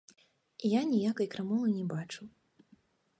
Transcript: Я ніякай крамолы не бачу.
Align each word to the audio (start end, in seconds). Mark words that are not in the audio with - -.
Я 0.69 0.79
ніякай 0.93 1.29
крамолы 1.33 1.69
не 1.77 1.83
бачу. 1.93 2.23